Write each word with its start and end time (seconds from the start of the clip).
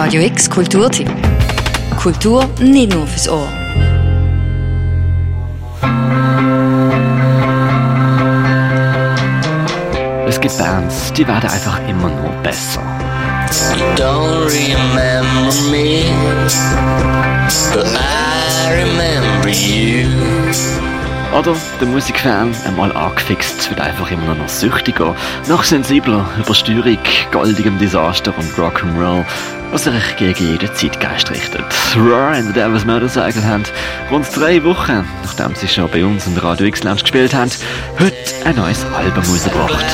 Radio 0.00 0.22
X 0.22 0.48
Kulturtipp. 0.48 1.10
Kultur 2.00 2.48
nicht 2.60 2.94
nur 2.94 3.04
fürs 3.04 3.28
Ohr. 3.28 3.48
Es 10.28 10.40
gibt 10.40 10.56
Bands, 10.56 11.12
die 11.14 11.26
werden 11.26 11.50
einfach 11.50 11.80
immer 11.88 12.10
nur 12.10 12.30
besser. 12.44 12.80
You 13.76 13.84
don't 13.96 14.46
remember 14.46 15.52
me, 15.68 16.04
but 17.74 17.84
I 17.84 18.70
remember 18.70 19.48
you. 19.48 20.37
Oder 21.38 21.54
der 21.80 21.86
Musikfan, 21.86 22.52
einmal 22.66 22.90
angefixt, 22.96 23.70
wird 23.70 23.80
einfach 23.80 24.10
immer 24.10 24.34
noch 24.34 24.48
süchtiger, 24.48 25.14
noch 25.46 25.62
sensibler, 25.62 26.28
übersteurig, 26.36 26.98
goldigem 27.30 27.78
Desaster 27.78 28.34
und 28.36 28.50
Rock'n'Roll, 28.56 29.24
was 29.70 29.84
sich 29.84 30.16
gegen 30.16 30.48
jeden 30.50 30.74
Zeitgeist 30.74 31.30
richtet. 31.30 31.64
Roar 31.96 32.32
and 32.32 32.48
the 32.48 32.52
Devil's 32.52 32.84
Motorcycle 32.84 33.44
haben 33.44 33.62
rund 34.10 34.26
drei 34.34 34.64
Wochen, 34.64 35.08
nachdem 35.22 35.54
sie 35.54 35.68
schon 35.68 35.88
bei 35.88 36.04
uns 36.04 36.26
in 36.26 36.34
der 36.34 36.42
Radio 36.42 36.66
X 36.66 36.82
Lounge 36.82 37.02
gespielt 37.02 37.32
haben, 37.32 37.52
heute 38.00 38.16
ein 38.44 38.56
neues 38.56 38.84
Album 38.86 39.22
rausgebracht. 39.22 39.84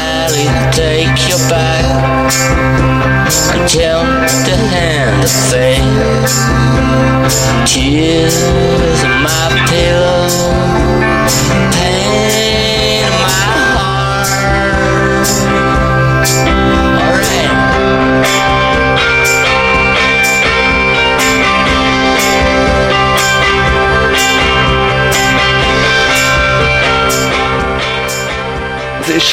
Tears 7.66 8.36
in 9.02 9.22
my 9.22 9.48
pillow, 9.68 10.03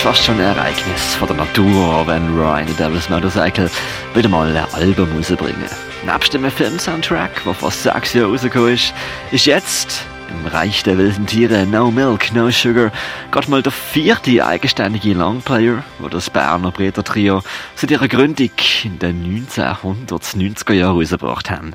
fast 0.02 0.24
schon 0.24 0.40
ein 0.40 0.58
Ereignis 0.58 1.14
von 1.14 1.28
der 1.28 1.38
Natur, 1.38 2.08
wenn 2.08 2.36
Ryan 2.36 2.68
the 2.68 2.74
Devil's 2.74 3.08
Motorcycle 3.08 3.70
wieder 4.16 4.30
mal 4.30 4.48
ein 4.48 4.66
Album 4.74 5.08
rausbringen. 5.16 5.70
Nebst 6.04 6.34
dem 6.34 6.50
Film-Soundtrack, 6.50 7.44
der 7.44 7.54
vor 7.54 7.70
sechs 7.70 8.14
Jahren 8.14 8.32
rausgekommen 8.32 8.74
ist, 8.74 8.96
ist 9.32 9.46
jetzt 9.46 10.04
im 10.28 10.48
Reich 10.48 10.82
der 10.82 10.98
wilden 10.98 11.28
Tiere 11.28 11.68
No 11.68 11.92
Milk, 11.92 12.34
No 12.34 12.50
Sugar 12.50 12.92
gerade 13.30 13.52
mal 13.52 13.62
der 13.62 13.72
vierte 13.72 14.44
eigenständige 14.44 15.14
Longplayer, 15.14 15.84
wo 16.00 16.08
das 16.08 16.32
Berner 16.32 16.72
Breter 16.72 17.04
Trio 17.04 17.44
seit 17.76 17.92
ihrer 17.92 18.08
Gründung 18.08 18.50
in 18.84 18.98
den 18.98 19.46
1990er 19.48 20.74
Jahren 20.74 20.98
rausgebracht 20.98 21.52
haben. 21.52 21.74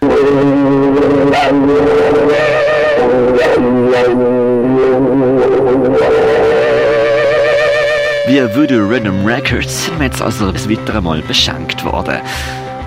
Wie 8.47 8.55
Voodoo 8.55 8.86
Rhythm 8.86 9.27
Records 9.27 9.86
sind 9.86 9.98
wir 9.98 10.06
jetzt 10.06 10.22
also 10.22 10.52
das 10.52 10.70
weitere 10.70 11.00
Mal 11.00 11.20
beschenkt 11.22 11.84
worden. 11.84 12.20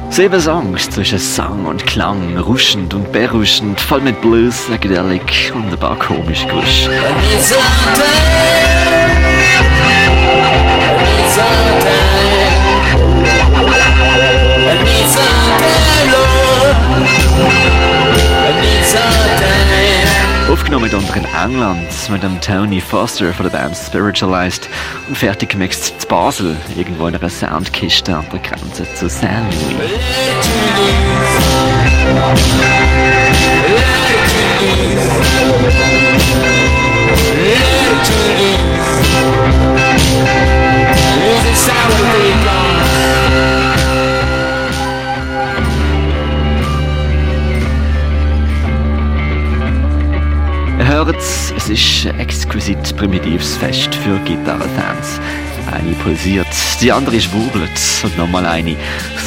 Sieben 0.09 0.39
Songs 0.39 0.89
zwischen 0.89 1.19
Sang 1.19 1.65
und 1.65 1.85
Klang, 1.85 2.37
ruschend 2.37 2.93
und 2.93 3.11
berauschend, 3.11 3.79
voll 3.81 3.99
mit 3.99 4.21
Blues, 4.21 4.55
Psychedelic 4.67 5.51
und 5.53 5.69
ein 5.69 5.77
paar 5.77 5.97
komisch 5.97 6.47
Gusch. 6.47 6.87
Aufgenommen 20.69 20.93
unter 20.93 21.15
in 21.15 21.25
England 21.25 22.09
mit 22.11 22.21
dem 22.21 22.39
Tony 22.41 22.79
Foster 22.79 23.33
von 23.33 23.49
der 23.49 23.57
Band 23.57 23.75
Spiritualized 23.75 24.69
und 25.07 25.17
fertig 25.17 25.49
gemixt 25.49 25.99
zu 25.99 26.07
Basel, 26.07 26.55
irgendwo 26.77 27.07
in 27.07 27.15
einer 27.15 27.27
Soundkiste 27.27 28.15
an 28.15 28.27
der 28.31 28.37
Grenze 28.39 28.85
zu 28.93 29.09
St. 29.09 29.25
Louis. 29.49 29.89
Hört's, 51.09 51.51
es 51.57 51.69
ist 51.69 52.05
ein 52.05 52.19
exquisit 52.19 52.95
primitives 52.95 53.57
Fest 53.57 53.95
für 53.95 54.19
Gitarrenfans. 54.25 55.19
Eine 55.71 55.93
pulsiert, 55.93 56.45
die 56.79 56.91
andere 56.91 57.19
schwurbelt 57.19 57.71
und 58.03 58.15
nochmal 58.15 58.45
eine 58.45 58.75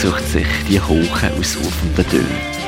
sucht 0.00 0.24
sich 0.28 0.46
die 0.68 0.80
hohen, 0.80 1.08
ausrufenden 1.36 2.08
Töne. 2.08 2.24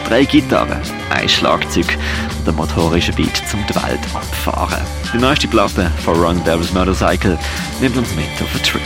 Drei 0.09 0.25
Gitarren, 0.25 0.81
ein 1.11 1.29
Schlagzeug 1.29 1.97
und 2.41 2.49
ein 2.49 2.57
motorischer 2.57 3.13
Beat 3.13 3.41
zum 3.49 3.65
die 3.69 3.77
Welt 3.77 4.01
abfahren. 4.13 4.83
Die 5.13 5.19
neueste 5.19 5.47
Platte 5.47 5.93
von 6.05 6.17
Ron 6.17 6.43
Devil's 6.43 6.73
Motorcycle 6.73 7.39
nimmt 7.81 7.97
uns 7.97 8.09
mit 8.17 8.27
auf 8.43 8.53
einen 8.53 8.65
Trip. 8.65 8.83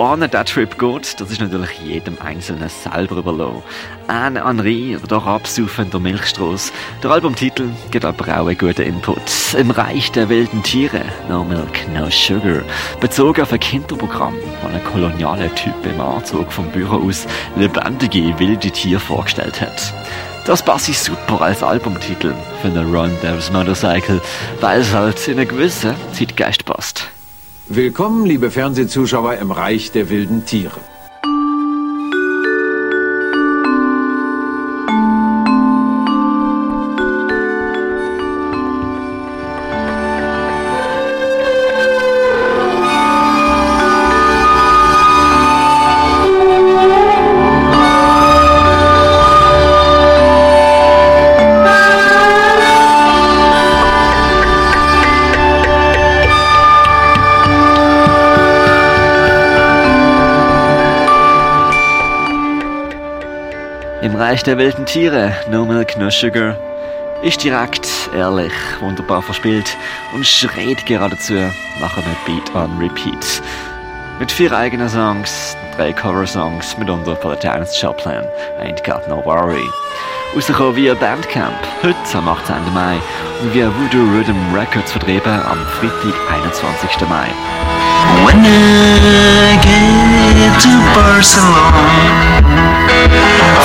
Wohin 0.00 0.20
der 0.20 0.46
Trip 0.46 0.78
geht, 0.78 1.20
das 1.20 1.30
ist 1.30 1.42
natürlich 1.42 1.78
jedem 1.84 2.16
Einzelnen 2.22 2.70
selber 2.70 3.16
überlassen. 3.16 3.62
Anne 4.08 4.42
Henri 4.42 4.96
oder 4.96 5.06
doch 5.08 5.26
absaufen 5.26 5.90
der 5.90 6.00
Milchstrasse. 6.00 6.72
Der 7.02 7.10
Albumtitel 7.10 7.68
gibt 7.90 8.06
aber 8.06 8.24
auch 8.28 8.46
einen 8.46 8.56
guten 8.56 8.80
Input. 8.80 9.20
Im 9.58 9.70
Reich 9.70 10.10
der 10.10 10.30
wilden 10.30 10.62
Tiere, 10.62 11.02
No 11.28 11.44
Milk, 11.44 11.86
No 11.92 12.08
Sugar. 12.08 12.62
Bezogen 12.98 13.42
auf 13.42 13.52
ein 13.52 13.60
Kinderprogramm, 13.60 14.36
wo 14.62 14.68
ein 14.68 14.82
kolonialer 14.84 15.54
Typ 15.54 15.74
im 15.84 16.00
Anzug 16.00 16.50
vom 16.50 16.70
Büro 16.70 17.06
aus 17.06 17.26
lebendige, 17.56 18.38
wilde 18.38 18.70
Tiere 18.70 19.00
vorgestellt 19.00 19.60
hat. 19.60 19.92
Das 20.46 20.64
passt 20.64 20.94
super 20.94 21.42
als 21.42 21.62
Albumtitel 21.62 22.32
für 22.62 22.68
einen 22.68 22.96
Run 22.96 23.14
There's 23.20 23.52
Motorcycle, 23.52 24.22
weil 24.62 24.80
es 24.80 24.94
halt 24.94 25.28
in 25.28 25.40
einen 25.40 25.46
gewissen 25.46 25.94
Zeitgeist 26.14 26.64
passt. 26.64 27.10
Willkommen, 27.72 28.26
liebe 28.26 28.50
Fernsehzuschauer 28.50 29.34
im 29.36 29.52
Reich 29.52 29.92
der 29.92 30.10
wilden 30.10 30.44
Tiere. 30.44 30.80
Reich 64.30 64.44
der 64.44 64.58
wilden 64.58 64.86
Tiere, 64.86 65.32
No 65.50 65.64
Milk, 65.64 65.98
No 65.98 66.08
Sugar, 66.08 66.56
ist 67.20 67.42
direkt, 67.42 67.88
ehrlich, 68.14 68.52
wunderbar 68.78 69.20
verspielt 69.22 69.76
und 70.14 70.24
schreit 70.24 70.86
geradezu 70.86 71.34
nach 71.80 71.96
einem 71.96 72.14
Beat 72.24 72.54
on 72.54 72.78
Repeat. 72.78 73.42
Mit 74.20 74.30
vier 74.30 74.52
eigenen 74.52 74.88
Songs, 74.90 75.56
drei 75.78 75.94
Cover-Songs, 75.94 76.76
mitunter 76.76 77.16
von 77.16 77.30
der 77.30 77.40
Terence 77.40 77.80
Joplin, 77.80 78.22
Ain't 78.60 78.84
Got 78.84 79.08
No 79.08 79.24
Worry. 79.24 79.64
Rausgekommen 80.36 80.76
via 80.76 80.92
Bandcamp, 80.92 81.56
heute 81.82 81.96
am 82.18 82.28
18. 82.28 82.54
Mai 82.74 83.00
und 83.40 83.54
via 83.54 83.68
Voodoo 83.68 84.04
Rhythm 84.14 84.36
Records 84.54 84.92
vertrieben 84.92 85.32
am 85.32 85.56
Freitag, 85.80 86.12
21. 86.28 87.08
Mai. 87.08 87.30
When 88.26 88.44
I 88.44 89.56
get 89.62 90.52
to 90.64 90.68
Barcelona, 90.94 92.42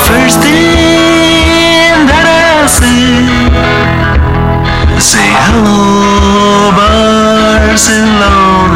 first 0.07 0.39
thing 0.39 2.07
that 2.07 2.25
I 2.31 2.65
say, 2.65 3.27
say 5.01 5.33
Hello, 5.51 6.71
Barcelona. 7.67 8.74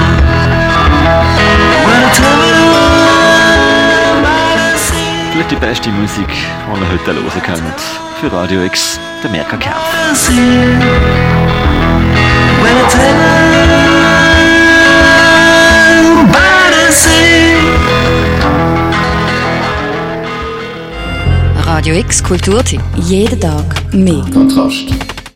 Die 5.50 5.56
beste 5.56 5.90
Musik, 5.90 6.28
die 6.28 6.82
ihr 6.82 6.90
heute 6.92 7.14
hören 7.14 7.42
könnt. 7.44 7.82
Für 8.20 8.32
Radio 8.32 8.64
X, 8.64 9.00
der 9.24 9.32
Merker. 9.32 9.58
Radio 21.66 21.96
X 21.96 22.24
Kulturtipp. 22.24 22.82
Jeden 22.96 23.40
Tag 23.40 23.64
mehr. 23.94 24.24
Kontrast. 24.32 25.09